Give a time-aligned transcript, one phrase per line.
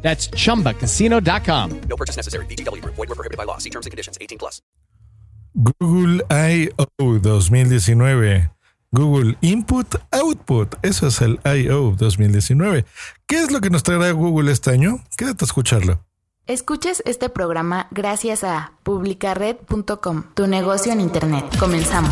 [0.00, 1.80] That's chumbacasino.com.
[1.88, 2.46] No purchase necessary.
[2.46, 2.82] BGW.
[2.84, 3.58] Void were prohibited by law.
[3.58, 4.16] See terms and conditions.
[4.20, 4.62] 18 plus.
[5.54, 7.18] Google I.O.
[7.18, 8.50] 2019.
[8.90, 10.76] Google Input Output.
[10.82, 11.94] Eso es el I.O.
[11.96, 12.84] 2019.
[13.26, 15.04] ¿Qué es lo que nos traerá Google este año?
[15.16, 16.00] Quédate a escucharlo.
[16.46, 21.44] Escuches este programa gracias a publicared.com, tu negocio en Internet.
[21.58, 22.10] Comenzamos.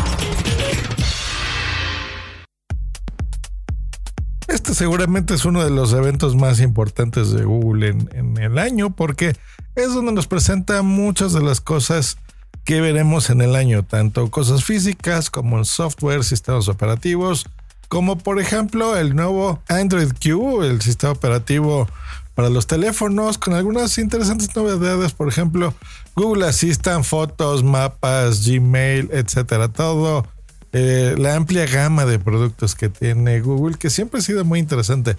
[4.57, 9.35] Este seguramente es uno de los eventos más importantes de Google en, el año porque
[9.75, 12.17] es donde nos presenta muchas de las cosas
[12.65, 17.45] que veremos en el año, tanto cosas físicas como en software, sistemas operativos,
[17.87, 21.87] como por ejemplo el nuevo Android Q, el sistema operativo
[22.33, 25.75] para los teléfonos, con algunas interesantes novedades, por ejemplo,
[26.15, 30.25] Google Assistant, fotos, mapas, Gmail, etcétera, todo
[30.73, 35.15] eh, la amplia gama de productos que tiene Google, que siempre ha sido muy interesante.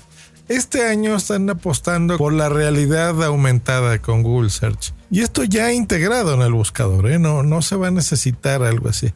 [0.48, 4.94] Este año están apostando por la realidad aumentada con Google Search.
[5.10, 7.18] Y esto ya integrado en el buscador, ¿eh?
[7.18, 9.12] no, no se va a necesitar algo así.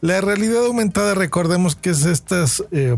[0.00, 2.62] La realidad aumentada, recordemos que es estas...
[2.70, 2.94] Eh,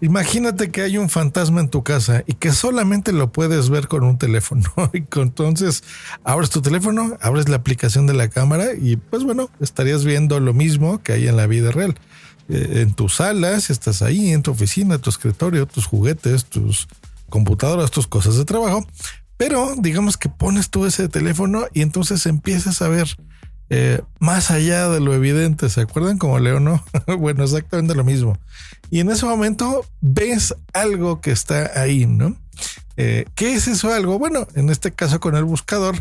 [0.00, 4.04] imagínate que hay un fantasma en tu casa y que solamente lo puedes ver con
[4.04, 4.72] un teléfono.
[4.92, 5.84] Y entonces
[6.24, 10.54] abres tu teléfono, abres la aplicación de la cámara y pues bueno, estarías viendo lo
[10.54, 11.96] mismo que hay en la vida real.
[12.48, 16.88] Eh, en tus salas, estás ahí, en tu oficina, tu escritorio, tus juguetes, tus
[17.28, 18.86] computadoras, tus cosas de trabajo.
[19.36, 23.08] Pero digamos que pones tú ese teléfono y entonces empiezas a ver
[23.68, 25.68] eh, más allá de lo evidente.
[25.68, 26.84] ¿Se acuerdan como Leo, no?
[27.18, 28.38] bueno, exactamente lo mismo.
[28.90, 32.36] Y en ese momento ves algo que está ahí, ¿no?
[32.96, 34.18] Eh, ¿Qué es eso algo?
[34.18, 35.96] Bueno, en este caso con el buscador,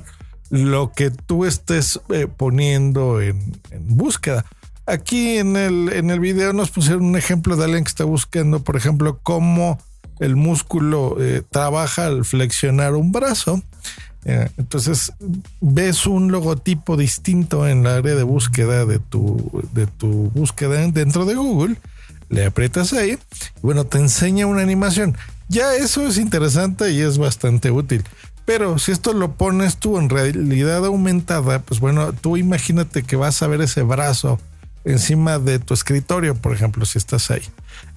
[0.50, 4.46] lo que tú estés eh, poniendo en, en, búsqueda.
[4.86, 8.64] Aquí en el, en el video nos pusieron un ejemplo de alguien que está buscando,
[8.64, 9.80] por ejemplo, cómo
[10.20, 11.18] el músculo
[11.50, 13.62] trabaja al flexionar un brazo.
[14.26, 15.14] Eh, entonces
[15.62, 21.26] ves un logotipo distinto en la área de búsqueda de tu, de tu búsqueda dentro
[21.26, 21.78] de Google.
[22.30, 23.12] Le aprietas ahí.
[23.12, 25.16] Y bueno, te enseña una animación.
[25.48, 28.04] Ya eso es interesante y es bastante útil.
[28.46, 33.42] Pero si esto lo pones tú en realidad aumentada, pues bueno, tú imagínate que vas
[33.42, 34.40] a ver ese brazo
[34.86, 37.42] encima de tu escritorio, por ejemplo, si estás ahí.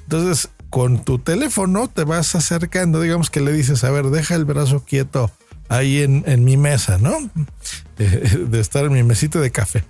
[0.00, 4.46] Entonces, con tu teléfono te vas acercando, digamos que le dices, a ver, deja el
[4.46, 5.30] brazo quieto
[5.68, 7.16] ahí en, en mi mesa, ¿no?
[8.00, 9.82] Eh, de estar en mi mesita de café.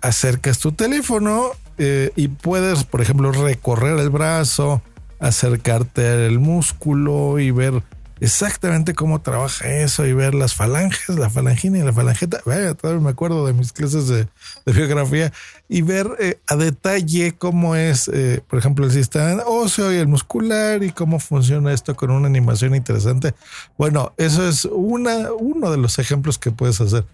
[0.00, 4.80] Acercas tu teléfono eh, y puedes, por ejemplo, recorrer el brazo,
[5.18, 7.82] acercarte al músculo y ver
[8.20, 12.40] exactamente cómo trabaja eso y ver las falanges, la falangina y la falangeta.
[12.44, 14.28] Vaya, todavía me acuerdo de mis clases de,
[14.66, 15.32] de biografía
[15.68, 20.08] y ver eh, a detalle cómo es, eh, por ejemplo, el sistema óseo y el
[20.08, 23.34] muscular y cómo funciona esto con una animación interesante.
[23.78, 27.06] Bueno, eso es una, uno de los ejemplos que puedes hacer.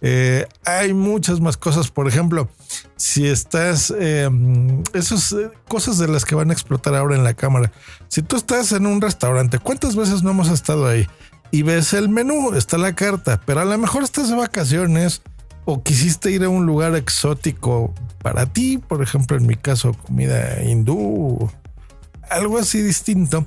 [0.00, 2.48] Eh, hay muchas más cosas, por ejemplo,
[3.02, 4.30] si estás, eh,
[4.94, 5.34] esas
[5.66, 7.72] cosas de las que van a explotar ahora en la cámara.
[8.06, 11.08] Si tú estás en un restaurante, ¿cuántas veces no hemos estado ahí?
[11.50, 15.22] Y ves el menú, está la carta, pero a lo mejor estás de vacaciones
[15.64, 17.92] o quisiste ir a un lugar exótico
[18.22, 21.50] para ti, por ejemplo, en mi caso, comida hindú,
[22.30, 23.46] algo así distinto,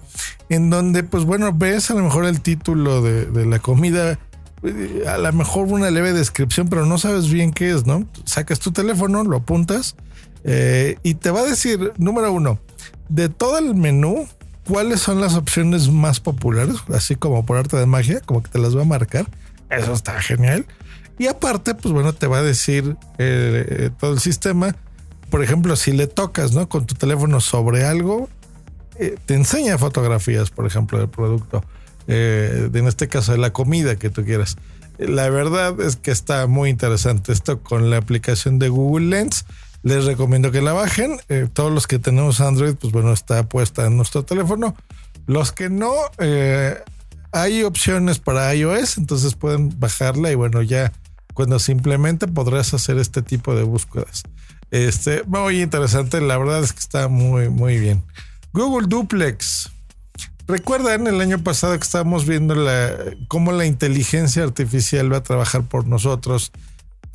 [0.50, 4.20] en donde, pues bueno, ves a lo mejor el título de la comida
[5.08, 8.08] a lo mejor una leve descripción, pero no sabes bien qué es, ¿no?
[8.26, 9.96] Sacas tu teléfono, lo apuntas
[10.44, 12.60] eh, y te va a decir, número uno,
[13.10, 14.28] de todo el menú,
[14.68, 18.60] cuáles son las opciones más populares, así como por arte de magia, como que te
[18.60, 19.26] las va a marcar.
[19.70, 20.66] Eso está genial.
[21.18, 24.76] Y aparte, pues bueno, te va a decir eh, todo el sistema.
[25.30, 26.70] Por ejemplo, si le tocas, ¿no?
[26.70, 28.30] Con tu teléfono sobre algo,
[28.98, 31.64] eh, te enseña fotografías, por ejemplo, del producto
[32.08, 34.58] eh, en este caso de la comida que tú quieras.
[34.98, 39.46] La verdad es que está muy interesante esto con la aplicación de Google Lens.
[39.84, 41.18] Les recomiendo que la bajen.
[41.30, 44.76] Eh, todos los que tenemos Android, pues bueno, está puesta en nuestro teléfono.
[45.28, 46.78] Los que no, eh,
[47.32, 50.94] hay opciones para iOS, entonces pueden bajarla y bueno, ya
[51.34, 54.24] cuando simplemente podrás hacer este tipo de búsquedas.
[54.72, 58.04] Este, muy interesante, la verdad es que está muy, muy bien.
[58.54, 59.75] Google Duplex.
[60.48, 62.92] Recuerdan el año pasado que estábamos viendo la,
[63.28, 66.52] cómo la inteligencia artificial va a trabajar por nosotros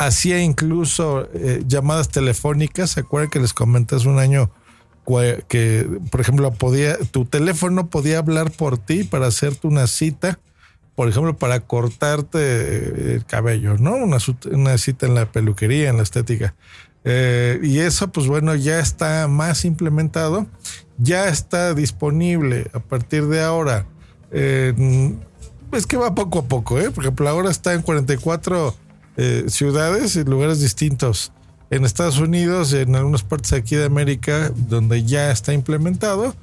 [0.01, 2.93] hacía incluso eh, llamadas telefónicas.
[2.93, 4.51] ¿Se acuerdan que les comenté hace un año
[5.49, 10.39] que, por ejemplo, podía, tu teléfono podía hablar por ti para hacerte una cita?
[10.95, 13.95] Por ejemplo, para cortarte el cabello, ¿no?
[13.95, 16.55] Una cita en la peluquería, en la estética.
[17.05, 20.47] Eh, y eso, pues bueno, ya está más implementado,
[20.99, 23.87] ya está disponible a partir de ahora.
[24.31, 25.15] Eh,
[25.73, 26.91] es que va poco a poco, ¿eh?
[26.91, 28.75] Por ejemplo, ahora está en 44
[29.17, 31.33] eh, ciudades y lugares distintos.
[31.71, 36.35] En Estados Unidos, en algunas partes aquí de América, donde ya está implementado.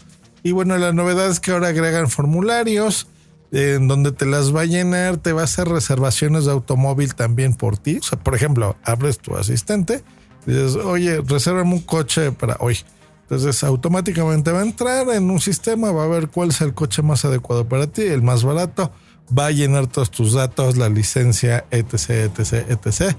[0.42, 3.07] Y bueno, la novedad es que ahora agregan formularios
[3.51, 7.54] en donde te las va a llenar, te va a hacer reservaciones de automóvil también
[7.54, 7.98] por ti.
[7.98, 10.04] O sea, por ejemplo, abres tu asistente,
[10.53, 12.77] dices, oye, resérvame un coche para hoy.
[13.23, 17.01] Entonces automáticamente va a entrar en un sistema, va a ver cuál es el coche
[17.01, 18.91] más adecuado para ti, el más barato,
[19.38, 23.15] va a llenar todos tus datos, la licencia, etc, etc, etc.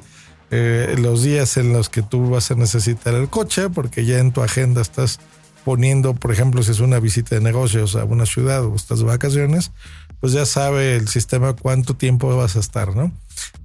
[0.51, 4.33] Eh, los días en los que tú vas a necesitar el coche, porque ya en
[4.33, 5.21] tu agenda estás
[5.65, 9.05] poniendo, por ejemplo, si es una visita de negocios a una ciudad o estás de
[9.05, 9.73] vacaciones,
[10.21, 13.13] pues ya sabe el sistema cuánto tiempo vas a estar, ¿no?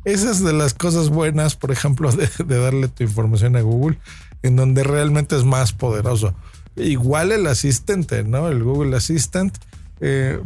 [0.06, 3.98] Esa es de las cosas buenas, por ejemplo, de, de darle tu información a Google,
[4.44, 6.36] en donde realmente es más poderoso.
[6.76, 8.48] Igual el asistente, ¿no?
[8.50, 9.56] El Google Assistant.
[10.02, 10.40] eh,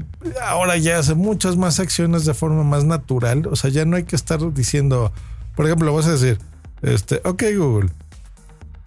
[0.44, 3.48] ahora ya hace muchas más acciones de forma más natural.
[3.48, 5.12] O sea, ya no hay que estar diciendo,
[5.56, 6.38] por ejemplo, vas a decir,
[6.81, 7.89] este, ok Google,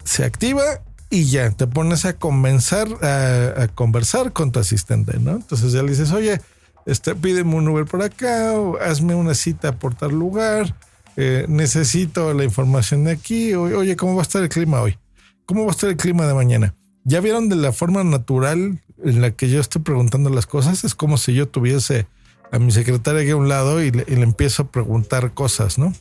[0.03, 0.63] se activa
[1.09, 5.31] y ya te pones a convencer, a, a conversar con tu asistente, ¿no?
[5.31, 6.39] Entonces ya le dices, oye,
[6.85, 10.75] este, pídeme un Uber por acá, hazme una cita por tal lugar,
[11.17, 14.97] eh, necesito la información de aquí, oye, ¿cómo va a estar el clima hoy?
[15.45, 16.75] ¿Cómo va a estar el clima de mañana?
[17.03, 20.83] ¿Ya vieron de la forma natural en la que yo estoy preguntando las cosas?
[20.83, 22.07] Es como si yo tuviese
[22.51, 25.93] a mi secretaria aquí a un lado y le, empiezo a preguntar cosas, ¿no?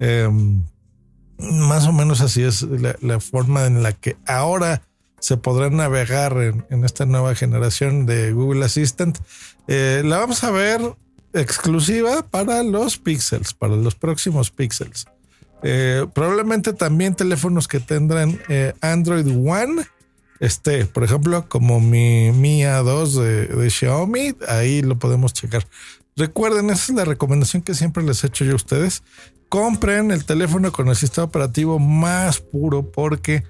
[0.00, 0.64] Em,
[1.38, 2.66] más o menos así es
[3.00, 4.82] la forma en la que ahora
[5.22, 6.36] se podrá navegar
[6.68, 9.16] en, esta nueva generación de Google Assistant.
[9.68, 10.80] Eh, la vamos a ver
[11.32, 15.06] exclusiva para los Pixels, para los próximos Pixels.
[15.62, 19.84] Eh, probablemente también teléfonos que tendrán eh, Android One.
[20.40, 25.64] Este, por ejemplo, como mi Mi A2 de, de Xiaomi, ahí lo podemos checar.
[26.16, 29.04] Recuerden, esa es la recomendación que siempre les he hecho yo a ustedes.
[29.48, 33.44] Compren el teléfono con el sistema operativo más puro porque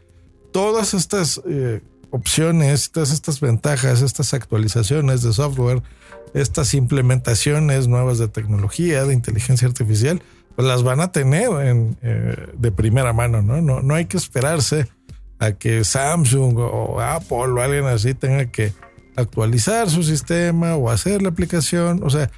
[0.53, 5.83] todas estas eh, opciones, todas estas ventajas, estas actualizaciones de software,
[6.35, 10.23] estas implementaciones nuevas de tecnología, de inteligencia artificial,
[10.55, 13.61] pues las van a tener en, eh, de primera mano, ¿no?
[13.61, 13.83] ¿no?
[13.83, 14.89] No hay que esperarse
[15.39, 18.73] a que Samsung o Apple o alguien así tenga que
[19.17, 22.03] actualizar su sistema o hacer la aplicación.
[22.03, 22.31] O sea,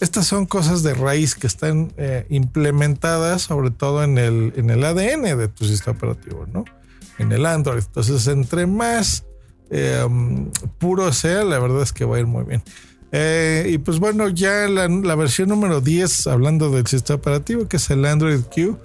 [0.00, 4.84] estas son cosas de raíz que están eh, implementadas sobre todo en el, en el
[4.84, 6.64] ADN de tu sistema operativo, ¿no?
[7.18, 7.82] En el Android.
[7.84, 9.24] Entonces, entre más
[10.06, 12.62] um, puro sea, la verdad es que va a ir muy bien.
[13.14, 17.90] Eh, y pues bueno, ya la, versión número 10, hablando del sistema operativo, que es
[17.90, 18.78] el Android Q,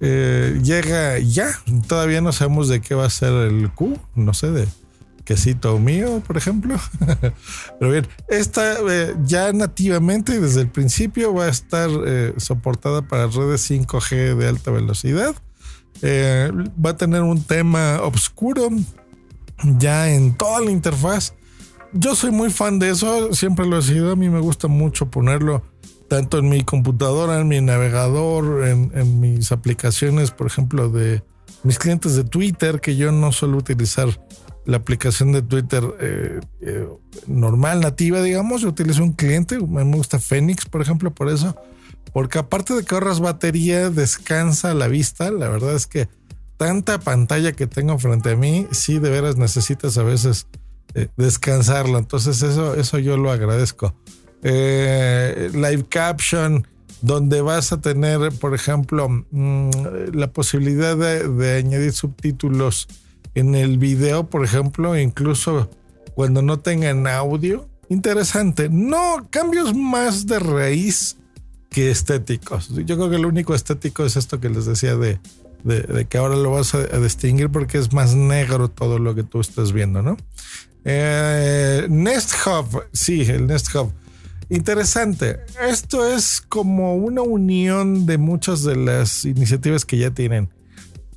[0.00, 1.50] eh, llega ya.
[1.88, 4.68] Todavía no sabemos de qué va a ser el Q, no sé, de
[5.24, 6.76] quesito mío, por ejemplo.
[7.80, 11.90] Pero bien, esta eh, ya nativamente desde el principio va a estar
[12.36, 15.34] soportada para redes 5G de alta velocidad.
[16.02, 16.50] Eh,
[16.84, 18.68] va a tener un tema oscuro
[19.78, 21.34] ya en toda la interfaz.
[21.92, 24.12] Yo soy muy fan de eso, siempre lo he sido.
[24.12, 25.62] A mí me gusta mucho ponerlo
[26.08, 31.22] tanto en mi computadora, en mi navegador, en, en mis aplicaciones, por ejemplo, de
[31.62, 34.08] mis clientes de Twitter, que yo no suelo utilizar
[34.64, 36.88] la aplicación de Twitter eh, eh,
[37.26, 38.62] normal, nativa, digamos.
[38.62, 41.56] Yo utilizo un cliente, me gusta Phoenix, por ejemplo, por eso.
[42.12, 45.30] Porque aparte de que ahorras batería, descansa la vista.
[45.30, 46.08] La verdad es que
[46.56, 50.46] tanta pantalla que tengo frente a mí, sí de veras necesitas a veces
[50.94, 51.98] eh, descansarla.
[51.98, 53.94] Entonces eso, eso yo lo agradezco.
[54.42, 56.66] Eh, live caption,
[57.00, 59.70] donde vas a tener, por ejemplo, mmm,
[60.12, 62.88] la posibilidad de, de, añadir subtítulos
[63.34, 65.70] en el video, por ejemplo, incluso
[66.14, 67.68] cuando no tengan audio.
[67.88, 68.68] Interesante.
[68.70, 71.16] No cambios más de raíz
[71.72, 72.68] que estéticos.
[72.68, 75.18] Yo creo que lo único estético es esto que les decía de,
[75.64, 79.40] de, que ahora lo vas a, distinguir porque es más negro todo lo que tú
[79.40, 80.16] estás viendo, ¿no?
[80.84, 83.92] Eh, Nest Hub, sí, el Nest Hub.
[84.50, 85.40] Interesante.
[85.66, 90.50] Esto es como una unión de muchas de las iniciativas que ya tienen.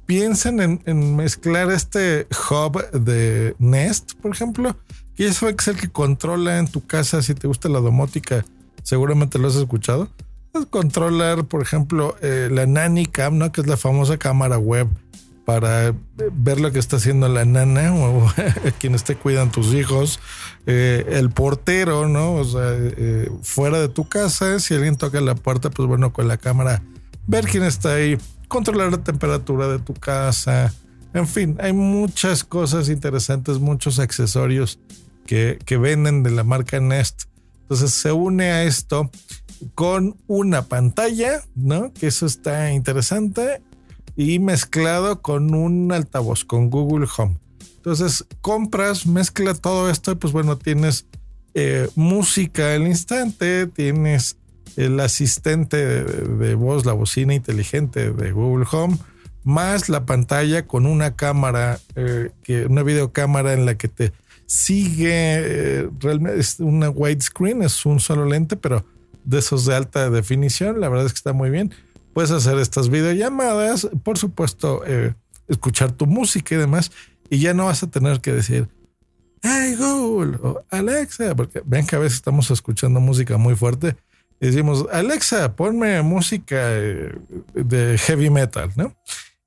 [0.05, 4.77] Piensen en, mezclar este hub de Nest, por ejemplo,
[5.15, 8.45] que eso es el que controla en tu casa si te gusta la domótica.
[8.83, 10.09] Seguramente lo has escuchado.
[10.69, 13.51] Controlar, por ejemplo, eh, la Nanny Cam, ¿no?
[13.51, 14.87] Que es la famosa cámara web
[15.45, 15.93] para
[16.33, 18.31] ver lo que está haciendo la nana o
[18.79, 20.19] quien esté cuidan tus hijos,
[20.65, 22.41] eh, el portero, ¿no?
[22.57, 26.81] Eh, fuera de tu casa, si alguien toca la puerta, pues bueno, con la cámara,
[27.27, 30.73] ver quién está ahí, controlar la temperatura de tu casa,
[31.13, 34.79] en fin, hay muchas cosas interesantes, muchos accesorios
[35.25, 37.23] que, que venden de la marca Nest.
[37.61, 39.09] Entonces se une a esto
[39.73, 41.93] con una pantalla, ¿no?
[41.93, 43.61] Que eso está interesante
[44.15, 47.37] y mezclado con un altavoz, con Google Home.
[47.77, 51.05] Entonces compras, mezcla todo esto y pues bueno, tienes
[51.53, 54.37] eh, música al instante, tienes
[54.75, 58.97] el asistente de, voz, la bocina inteligente de Google Home,
[59.43, 64.11] más la pantalla con una cámara, eh, que, una videocámara en la que te
[64.47, 68.85] sigue, eh, realmente es una widescreen, es un solo lente, pero
[69.25, 71.73] de esos de alta definición, la verdad es que está muy bien
[72.15, 75.13] puedes hacer estas videollamadas, por supuesto, eh,
[75.49, 76.93] escuchar tu música y demás,
[77.29, 78.69] y ya no vas a tener que decir,
[79.43, 83.97] hey Google o Alexa, porque ven que a veces estamos escuchando música muy fuerte
[84.39, 87.17] y decimos, Alexa, ponme música eh,
[87.53, 88.95] de heavy metal, ¿no?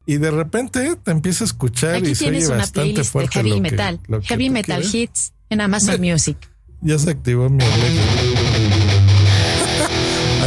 [0.05, 3.33] Y de repente te empieza a escuchar y se oye bastante fuerte.
[3.33, 6.37] heavy metal, heavy metal hits en Amazon Music.
[6.83, 8.28] Ya se activó mi Alexa.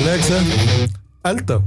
[0.01, 0.41] Alexa,
[1.21, 1.63] alto.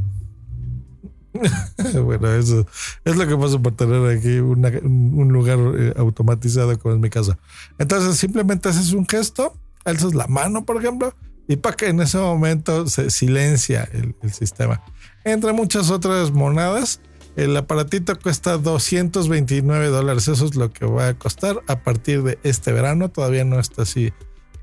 [2.03, 2.67] bueno, eso
[3.05, 7.38] es lo que pasa por tener aquí un lugar eh, automatizado como es mi casa.
[7.79, 11.14] Entonces simplemente haces un gesto, alzas la mano, por ejemplo,
[11.47, 14.83] y para que en ese momento se silencia el, sistema.
[15.25, 17.00] Entre muchas otras monedas,
[17.37, 20.26] el aparatito cuesta 229 dólares.
[20.26, 23.11] Eso es lo que va a costar a partir de este verano.
[23.11, 24.12] Todavía no está así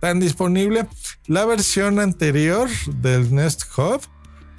[0.02, 0.88] tan disponible.
[1.28, 4.02] La versión anterior del Nest Hub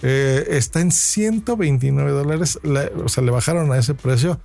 [0.01, 2.59] eh, está en 129 dólares.
[3.05, 4.41] o sea, le bajaron a ese precio.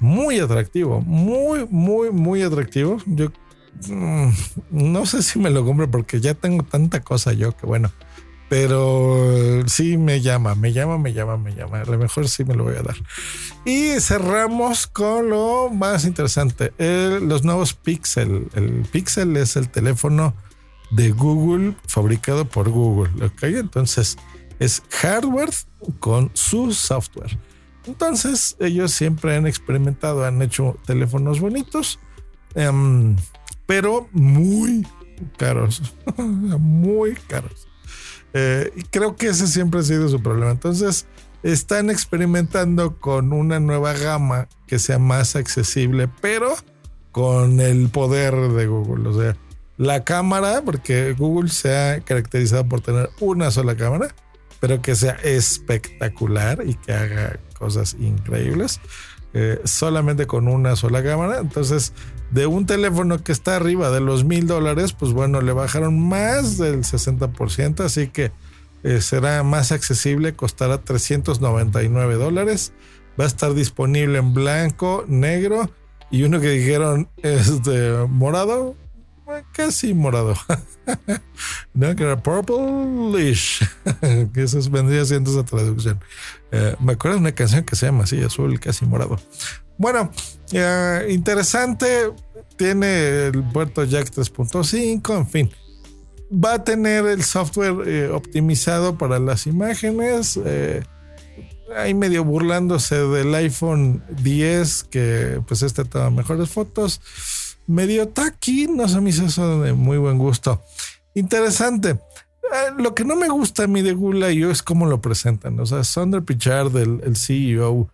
[0.00, 1.00] Muy atractivo.
[1.00, 2.98] Muy, muy, muy atractivo.
[3.06, 3.30] Yo
[3.88, 4.30] mm,
[4.70, 7.90] no sé si me lo compro porque ya tengo tanta cosa yo que bueno.
[8.48, 11.80] Pero sí me llama, me llama, me llama, me llama.
[11.80, 12.96] A lo mejor sí me lo voy a dar.
[13.64, 18.48] Y cerramos con lo más interesante: los nuevos Pixel.
[18.54, 20.34] El Pixel es el teléfono
[20.90, 23.24] de Google fabricado por Google.
[23.24, 24.16] Ok, entonces
[24.58, 25.50] es hardware
[25.98, 27.38] con su software.
[27.86, 31.98] Entonces, ellos siempre han experimentado, han hecho teléfonos bonitos,
[32.54, 33.16] em,
[33.66, 34.86] pero muy
[35.36, 35.82] caros,
[36.16, 37.68] muy caros.
[38.32, 40.50] Eh, y creo que ese siempre ha sido su problema.
[40.52, 41.06] Entonces,
[41.42, 46.54] están experimentando con una nueva gama que sea más accesible, pero
[47.12, 49.08] con el poder de Google.
[49.08, 49.36] O sea,
[49.76, 54.14] la cámara, porque Google se ha caracterizado por tener una sola cámara
[54.64, 58.80] pero que sea espectacular y que haga cosas increíbles.
[59.34, 61.40] Eh, solamente con una sola cámara.
[61.40, 61.92] Entonces,
[62.34, 66.58] de un teléfono que está arriba de los mil dólares, pues bueno, le bajaron más
[66.58, 68.32] del 60%, así que
[68.82, 72.72] eh, será más accesible, costará 399 dólares.
[73.18, 75.70] Va a estar disponible en blanco, negro
[76.10, 78.74] y uno que dijeron es de morado,
[79.52, 80.34] casi morado.
[81.72, 83.64] no, que era purplish.
[84.34, 86.00] que eso vendría siendo esa traducción.
[86.50, 89.20] Eh, me acuerdo de una canción que se llama así, azul, casi morado.
[89.78, 90.10] Bueno,
[90.52, 92.12] eh, interesante.
[92.56, 95.50] Tiene el puerto Jack 3.5, en fin.
[96.32, 100.38] Va a tener el software eh, optimizado para las imágenes.
[101.76, 107.00] ahí medio burlándose del iPhone 10, que pues este toma mejores fotos
[107.66, 110.62] medio taqui, no se me hizo eso de muy buen gusto.
[111.14, 111.90] Interesante.
[111.90, 115.58] Eh, lo que no me gusta a mí de y yo es cómo lo presentan.
[115.60, 117.90] O sea, Sonder Pichard, el, el CEO,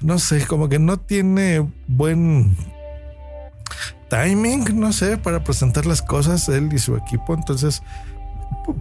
[0.00, 2.56] no sé, como que no tiene buen
[4.08, 7.34] timing, no sé, para presentar las cosas, él y su equipo.
[7.34, 7.82] Entonces,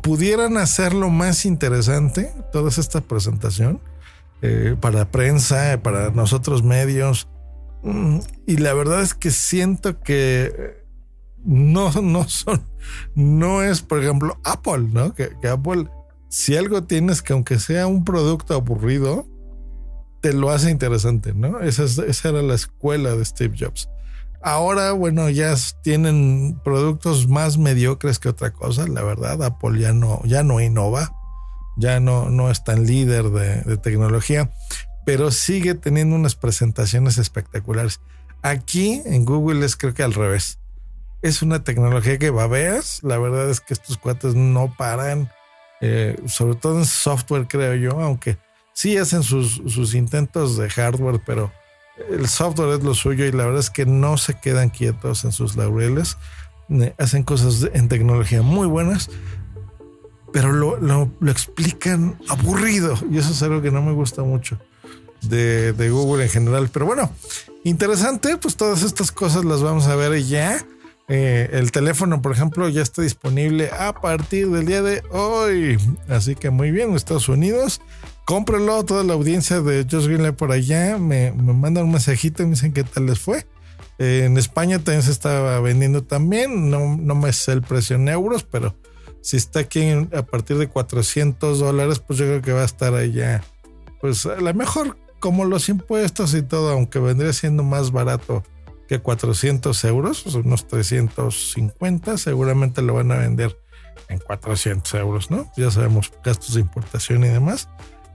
[0.01, 3.81] pudieran hacerlo más interesante, toda esta presentación,
[4.41, 7.27] eh, para prensa, para nosotros medios,
[8.46, 10.84] y la verdad es que siento que
[11.43, 12.62] no, no son,
[13.15, 15.13] no es, por ejemplo, Apple, ¿no?
[15.13, 15.88] Que, Apple,
[16.29, 19.27] si algo tienes que aunque sea un producto aburrido,
[20.22, 21.60] te lo hace interesante, ¿no?
[21.60, 23.89] Esa, esa era la escuela de Steve Jobs.
[24.41, 29.41] Ahora, bueno, ya tienen productos más mediocres que otra cosa, la verdad.
[29.44, 31.13] Apple ya no, ya no innova,
[31.77, 34.51] ya no, no es tan líder de, tecnología
[35.08, 38.01] pero sigue teniendo unas presentaciones espectaculares.
[38.41, 40.60] Aquí en Google es creo que al revés.
[41.22, 43.00] Es una tecnología que babeas.
[43.03, 45.32] La verdad es que estos cuates no paran.
[45.79, 48.38] eh, sobre todo en software creo yo, aunque
[48.74, 51.53] sí hacen sus, sus intentos de hardware, pero
[52.10, 55.32] el software es lo suyo y la verdad es que no se quedan quietos en
[55.32, 56.18] sus laureles.
[56.98, 59.10] Hacen cosas en tecnología muy buenas,
[60.34, 64.60] pero lo, lo, explican aburrido y eso es algo que no me gusta mucho
[65.22, 66.70] de, de, Google en general.
[66.72, 67.10] Pero bueno,
[67.63, 70.63] interesante, pues todas estas cosas las vamos a ver ya.
[71.10, 75.78] Eh, el teléfono, por ejemplo, ya está disponible a partir del día de hoy.
[76.10, 77.82] Así que muy bien, Estados Unidos.
[78.26, 82.48] Cómprelo, toda la audiencia de Josh Greenlight por allá me, me mandan un mensajito y
[82.48, 83.46] me dicen qué tal les fue.
[84.00, 88.10] Eh, en España también se estaba vendiendo también, no, no me sé el precio en
[88.10, 88.76] euros, pero
[89.22, 92.94] si está aquí a partir de 400 dólares, pues yo creo que va a estar
[92.94, 93.44] allá,
[94.00, 98.44] pues a lo mejor como los impuestos y todo, aunque vendría siendo más barato
[98.88, 103.60] que 400 euros, unos 350, seguramente lo van a vender
[104.10, 105.51] en 400 euros, ¿no?
[105.58, 107.67] Ya sabemos gastos de importación y demás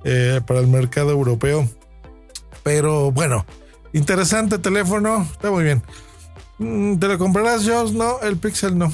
[0.05, 1.69] eh, para el mercado europeo.
[2.62, 3.45] Pero bueno,
[3.93, 5.83] interesante teléfono, está muy bien.
[6.59, 7.93] Mm, ¿Te lo comprarás, Josh?
[7.93, 8.93] No, el Pixel no.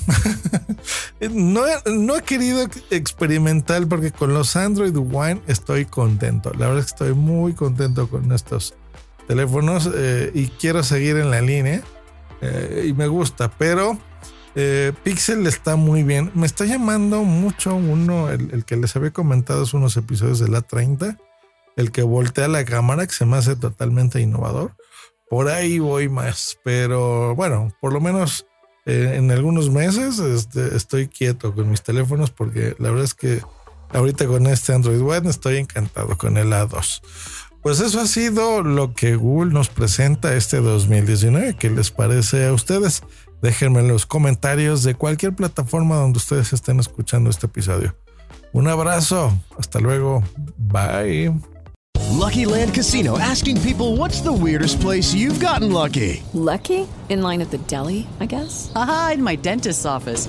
[1.31, 6.51] no, no he querido experimentar porque con los Android One estoy contento.
[6.53, 8.75] La verdad es que estoy muy contento con estos
[9.29, 11.83] teléfonos eh, y quiero seguir en la línea.
[12.41, 13.99] Eh, y me gusta, pero
[14.55, 16.33] eh, Pixel está muy bien.
[16.35, 20.63] Me está llamando mucho uno, el, que les había comentado es unos episodios de la
[20.63, 21.19] 30,
[21.77, 24.75] el que voltea la cámara, que se me hace totalmente innovador.
[25.29, 28.47] Por ahí voy más, pero bueno, por lo menos
[28.87, 33.43] en algunos meses este, estoy quieto con mis teléfonos porque la verdad es que
[33.93, 37.03] ahorita con este Android One estoy encantado con el A2.
[37.63, 41.57] Pues eso ha sido lo que Google nos presenta este 2019.
[41.57, 43.03] ¿Qué les parece a ustedes?
[43.43, 47.95] Déjenme en los comentarios de cualquier plataforma donde ustedes estén escuchando este episodio.
[48.53, 49.33] Un abrazo.
[49.59, 50.23] Hasta luego.
[50.57, 51.33] Bye.
[52.11, 56.23] Lucky Land Casino asking people what's the weirdest place you've gotten lucky.
[56.33, 56.87] Lucky?
[57.09, 58.73] In line at the deli, I guess.
[58.75, 60.29] Aha, in my dentist's office.